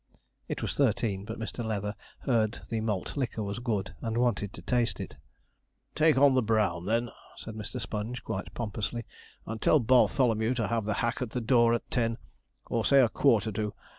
It 0.47 0.63
was 0.63 0.75
thirteen, 0.75 1.25
but 1.25 1.37
Mr. 1.37 1.63
Leather 1.63 1.93
heard 2.21 2.61
the 2.69 2.81
malt 2.81 3.15
liquor 3.15 3.43
was 3.43 3.59
good 3.59 3.93
and 4.01 4.17
wanted 4.17 4.51
to 4.53 4.63
taste 4.63 4.99
it. 4.99 5.17
'Take 5.93 6.17
on 6.17 6.33
the 6.33 6.41
brown, 6.41 6.87
then,' 6.87 7.11
said 7.37 7.53
Mr. 7.53 7.79
Sponge, 7.79 8.23
quite 8.23 8.51
pompously;' 8.55 9.05
and 9.45 9.61
tell 9.61 9.79
Bartholomew 9.79 10.55
to 10.55 10.69
have 10.69 10.85
the 10.85 10.95
hack 11.05 11.21
at 11.21 11.29
the 11.29 11.39
door 11.39 11.75
at 11.75 11.87
ten 11.91 12.17
or 12.65 12.83
say 12.83 12.99
a 12.99 13.09
quarter 13.09 13.51
to. 13.51 13.75